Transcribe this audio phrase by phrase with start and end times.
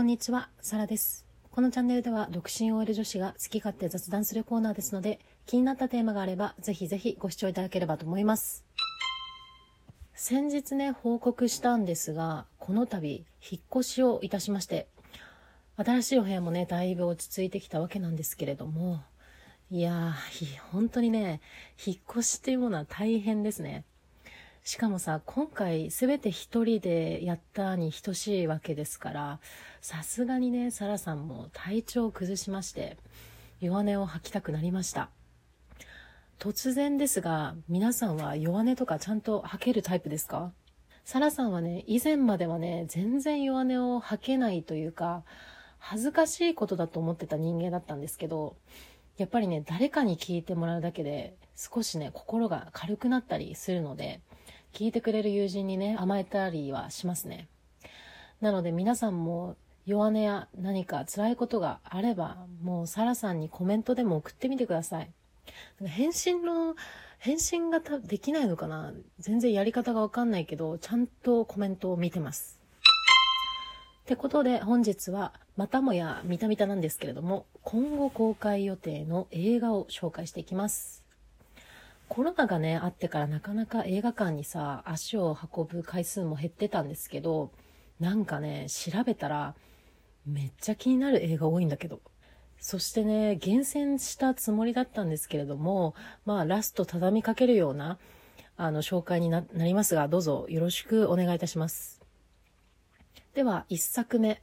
[0.00, 1.26] こんにちは、サラです。
[1.50, 8.64] このチャンネルでは独身 OL 女子が好き勝手雑談するコーナーですので、気になったテーマがあれば、ぜひぜひご視聴いただければと思います。
[10.14, 14.88] 先日ね、報告したんですが、この度、引っ越しをいたしまして、
[15.76, 19.02] 新しいお部屋もね、だいぶ落ち着いてきたわけなんですけれども、
[19.70, 21.42] いやー、本当にね、
[21.84, 23.84] 引っ越しっていうものは大変ですね。
[24.62, 29.40] しかもさ、今回全て一人でやったに等しいわけですから、
[29.80, 32.96] さすがにね、サラさんも体調を崩しまして、
[33.60, 35.08] 弱音を吐きたくなりました。
[36.38, 40.52] 突然ですが、皆さんは弱音とかちゃんと吐けるタイプですか？
[41.04, 45.24] サラさんはね、以前まではね、全然弱音を吐けないというか、
[45.78, 48.56] 恥ずかしいことだと思ってた人間だったんですけど、
[49.16, 54.20] やっぱりね、誰かに聞いてもらうだけで、少しね、心が軽くなったりするので、
[54.72, 57.48] 聞いてくれる友人にね、甘えたりはしますね。
[58.40, 65.10] なので皆さんも弱音や何か辛いことがあれば、もうサラさんにコメントでも送ってみてください。
[65.84, 66.76] 返信の、
[67.18, 72.60] 返信ができないのかな全然やり方がわかんないけど、ちゃんとコメントを見てます。
[74.02, 80.99] ってことで本日はまたもや見た見たなんですけれども、今後公開予定の映画を紹介していきます。
[82.10, 87.52] コロナがね、あってからなかなか映画館にさ、足を運ぶ回数も減ってたんですけど、
[88.00, 89.54] なんかね、調べたら、
[90.26, 92.00] めっちゃ気になる映画多いんだけど。
[92.58, 95.94] そしてね、厳選したつもりだったんですけれども、
[96.24, 97.96] まあ、ラスト畳みかけるような、
[98.56, 102.00] あの、紹介にななりますが、どうぞよろしくお願いいたします。
[103.34, 104.42] では、一作目。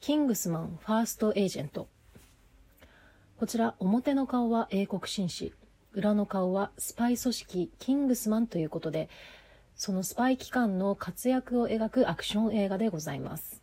[0.00, 1.88] キングスマンファーストエージェント。
[3.38, 5.54] こちら、表の顔は英国紳士。
[5.92, 9.08] 裏の顔はスパイ組織キングスマンということで、
[9.74, 13.62] そのスパイ機関の活躍を描くアクション映画でございます。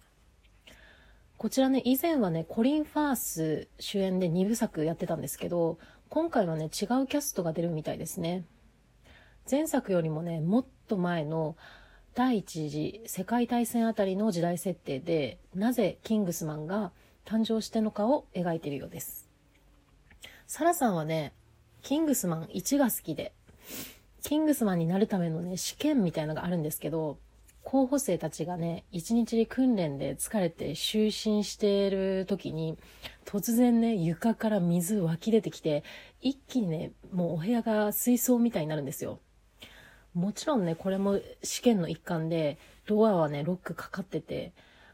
[1.38, 5.78] こちらね、以前はね、コリン・ファース主演で2部作やってたんですけど、
[6.10, 8.44] 今回はね、違うキャストが出るみたいですね。
[9.50, 11.56] 前作よりもね、もっと前の
[12.16, 16.92] 第一次世界大戦あたりの時代設定で、なぜキングスマンが
[17.24, 19.30] 誕生してのかを描いているようです。
[20.48, 21.34] サラさんはね、
[21.82, 23.34] キングスマン1が好きで、
[24.22, 27.18] キングスマンになるためのね、試験みたいのがあるんですけど、
[27.64, 32.78] 候補生たちがね、一日訓練で疲れて就寝してる時に、
[33.26, 35.84] 突然ね、床から水湧き出てきて、
[36.22, 39.20] 一気にね、もうお部屋が水槽みたいになるんですよ。
[40.14, 44.54] もちろんね、これも試験の一環で、ドアはね、ロックかかってて、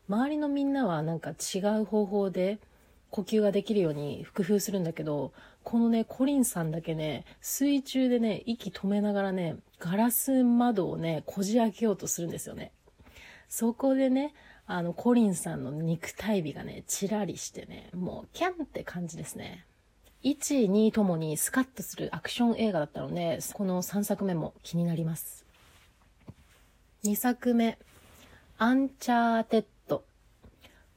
[0.09, 2.59] 周りのみんなはなんか違う方法で
[3.13, 12.71] 呼吸ができるように工夫するんだけど、このね、コリンさんだけね、水中でね、息止めながらね、ガラス窓をね、こじ開けようとするんですよね。
[13.47, 14.33] そこでね、
[14.65, 19.67] あの、コリンさんの肉体美がね、チラリしてね、もう、キャンって感じですね。
[20.23, 25.45] 1、2ともにスカッとするアクション映画だったので、この3作目も気になります。
[27.03, 27.77] 2作目、
[28.57, 29.65] アンチャーテッ。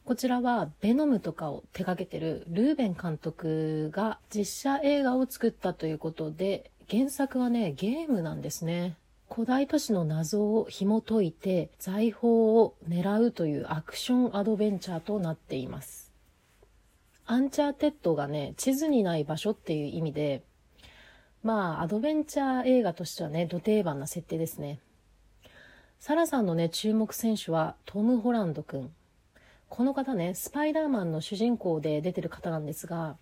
[0.06, 8.94] こちらはベノムとかを手掛けてるルーベン監督が実写映画を作ったということで、原作はね、ゲームなんですね。
[9.28, 16.12] 古代都市の謎を紐解いて財宝を狙うというアクションアドベンチャーとなっています。
[17.26, 20.44] アンチャーテッドがね、地図にない場所っていう意味で、
[21.42, 24.78] まあ、アドベンチャー映画としてはね、ど定番な設定ですね。
[25.98, 28.94] サラさんのね、注目選手はトム・ホランドくん。
[29.68, 33.16] この方ね、スパイダーマンの主人公で出てる方なんですが、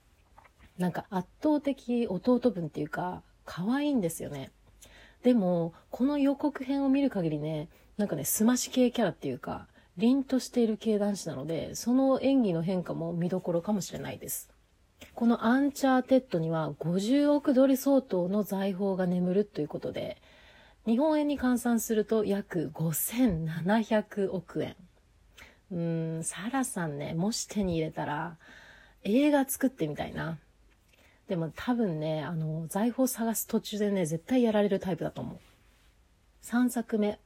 [0.79, 4.51] なんか圧倒的弟分っていうか、可愛いんですよね。
[5.23, 14.51] でも、この予告編を見る限りね、なんかね、すまし系キャラっていうか、凛としている系男子なので、その演技の変化も見どころかもしれないです。
[15.15, 20.21] このアンチャーテッドには50億ドル相当の財宝が眠るということで、
[20.87, 24.77] 日本円に換算すると約5700億円。
[25.71, 28.37] うん、サラさんね、もし手に入れたら、
[29.03, 30.39] 映画作ってみたいな。
[31.29, 35.39] でも多分ね、あの、財宝探す途中でね、絶対やられるタイプだと思う。
[36.43, 37.19] 3作目。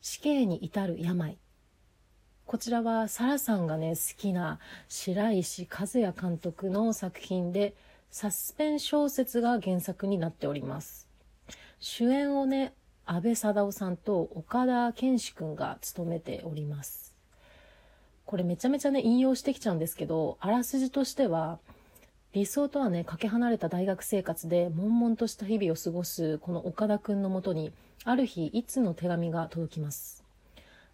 [0.00, 1.38] 死刑に至る病。
[2.46, 4.58] こちらはサラさんがね、好きな
[4.88, 7.74] 白石和也監督の作品で、
[8.10, 11.08] サスペン小説が原作になっております。
[11.80, 12.74] 主演をね、
[13.06, 17.14] 安倍貞夫さんと岡田健志くんが務めております。
[18.24, 21.58] これめちゃめちゃね、引用してきちゃうんですけど、あらすじとしては、
[22.32, 27.72] 理想とはね、かけ離れた大学生活で悶々とした日々を過ごすこの岡田くんのもとに、
[28.04, 30.24] ある日、いつの手紙が届きます。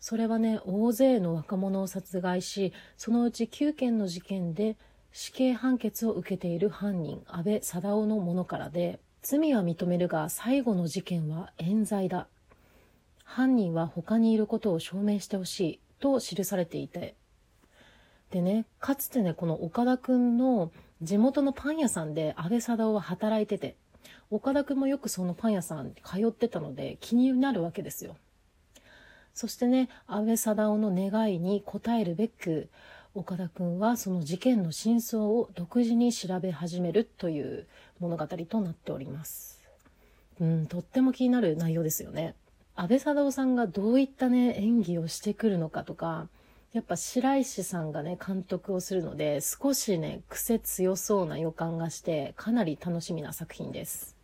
[0.01, 4.77] それはね大勢の若者を殺害しそのうち9件の事件で
[5.13, 12.27] 死刑判決を受けている犯人安倍貞夫のものからで罪は認めるが最後の事件は冤罪だ。
[13.23, 17.15] 犯人は他にいることを証明してほしいと記されていて。
[18.31, 20.73] でねかつてねこの岡田くんの
[21.03, 23.77] 地元のパン屋さんで安倍貞夫は働いてて
[24.31, 28.17] 岡田くんもよくそのパン屋さん通ってたので気になるわけですよ。
[29.35, 32.69] そしてね安倍貞夫の願いに応えるべく
[33.13, 37.67] 岡田くんはその事件の真相を独自に調べ始めるという
[37.99, 39.61] 物語となっております。
[40.41, 42.37] うんとっても気になる内容ですよね。
[42.77, 46.29] 安倍貞夫さんがどういったね演技をしてくるのかとか
[46.73, 54.17] やっぱ白石さんがね監督をするので少しね癖強そうな予感がしてかなり楽しみな作品です。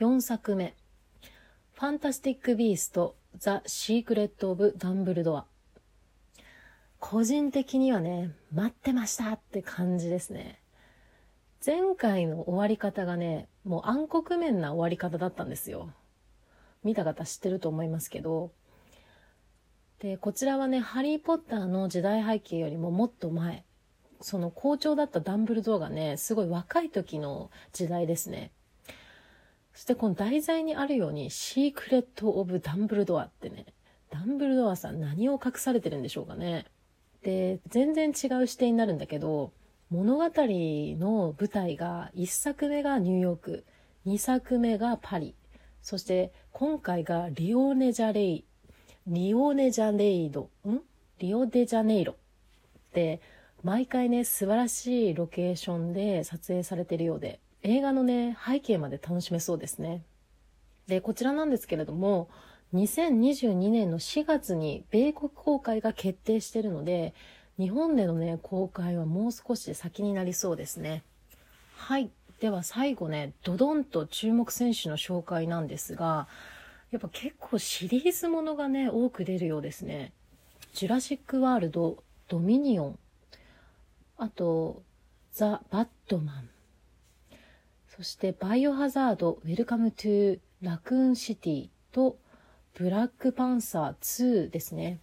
[0.00, 0.74] 4作目
[1.74, 5.46] 「ファンタスティック・ビースト・ザ・シークレット・オブ・ダンブルドア」
[7.14, 10.58] 個人的にはね待ってましたって感じですね。
[11.64, 15.92] 前回の終わり方がねもう暗黒面な終わり方だったんですよ。
[16.82, 18.50] 見た方知ってると思いますけど。
[20.00, 23.64] でこちらはね「ハリー・ポッター」の時代背景よりももっと前。
[24.20, 28.50] その校長だったダンブルドアがねすごい若い時の時代ですね。
[29.72, 33.66] そしてこの題材にあるように、シークレット・オブ・ダンブルドアってね、
[34.10, 36.66] ダンブルドアさん何を隠されてるんでしょうかね。
[37.24, 39.52] で、全然違う視点になるんだけど、
[39.90, 43.64] 物語の舞台が1作目がニューヨーク、
[44.06, 45.34] 2作目がパリ、
[45.82, 48.44] そして今回がリオネジャレイ、
[49.06, 50.80] リオネジャネイド、ん？
[51.18, 52.14] リオデジャネイロ
[52.92, 53.20] で、
[53.62, 60.02] 毎回ね、素晴らしいロケーションで撮影されてるようで、映画のね、背景まで楽しめそうですね。
[60.86, 62.28] で、こちらなんですけれども、
[62.74, 67.14] 2022年の4月に米国公開が決定してるので、
[67.56, 71.04] 日本でのね、公開はもう少し先になりそうですね。
[71.76, 72.10] はい。
[72.40, 76.26] では最後ね、ドドンと注目選手の紹介なんですが、
[76.90, 80.12] やっぱ結構シリーズものがね、多く出るようですね。
[80.72, 82.98] ジュラシック・ワールド、ドミニオン、
[84.18, 84.82] あと、
[85.32, 86.48] ザ・バットマン、
[87.96, 92.16] そしてバイオハザード、ウェルカムトゥラクーンシティと
[92.74, 94.98] ブラックパンサー2ですね。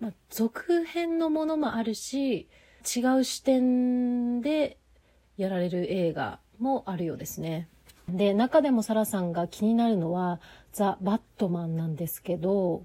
[0.00, 2.48] まあ、続編のものもあるし、
[2.96, 4.76] 違う視点で
[5.36, 7.68] やられる映画もあるようですね。
[8.08, 10.40] で、中でもサラさんが気になるのは、
[10.72, 12.82] ザ・バットマンなんですけど、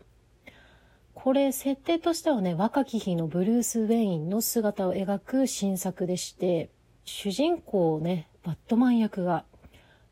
[1.16, 6.70] これ設定としてはね、若き日のブルース・ウェインの姿を描く新作でして、
[7.06, 9.46] 主人公をね、バットマン役が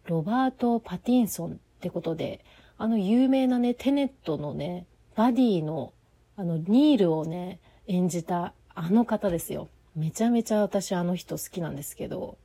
[0.06, 2.44] ロバート・パティンソンってことで、
[2.78, 4.86] あの有名なね、テネットのね、
[5.16, 5.94] バディの、
[6.36, 9.70] あの、ニールをね、演じたあの方ですよ。
[9.96, 12.38] めちゃめちゃ私あの人好きなんですけど、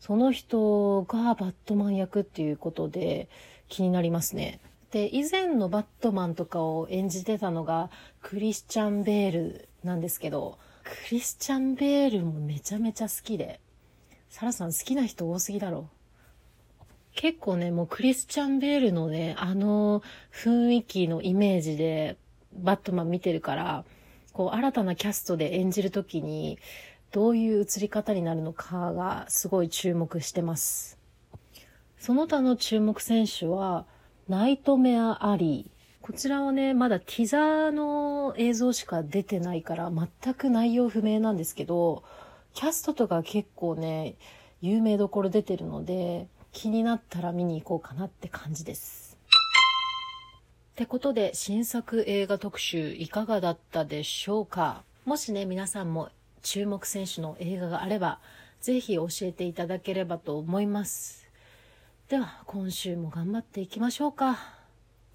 [0.00, 3.28] その人がバットマン役っていうことで
[3.68, 4.60] 気になりますね。
[4.90, 7.90] で、以前のバットマンとかを演じてたのが
[8.22, 13.60] クリスチャン・ベールなんですけど、クリスチャン・ベールもめちゃめちゃ好きで、
[14.30, 15.88] サラさん好きな人多すぎだろ。
[17.24, 22.18] 結構ね、もうクリスチャン・ベールのね、あの雰囲気のイメージで
[22.52, 23.86] バットマン見てるから、
[24.34, 26.58] こう新たなキャストで演じるときに、
[27.12, 30.98] どういう映り方になるのかがすごい注目してます。
[31.96, 33.86] その他の注目選手は、
[34.28, 36.06] ナイトメア・アリー。
[36.06, 42.04] こちらはね、まだティザーの映像しか出てないから全く内容不明なんですけど、
[42.52, 44.16] キャストとか結構ね、
[44.60, 49.18] 有名どころ出てるので、気になったら見に行こうかなって感じです。
[50.72, 54.82] ってことで、新作映画特集いかがだったでしょうか？
[55.04, 56.08] もしね、皆さんも
[56.42, 58.20] 注目選手の映画があれば、
[58.60, 61.28] ぜひ教えていただければと思います。
[62.08, 64.38] では、今週も頑張っていきましょうか。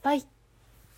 [0.04, 0.26] バイ